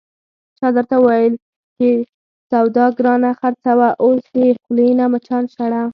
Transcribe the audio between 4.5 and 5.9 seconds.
خولې نه مچان شړه...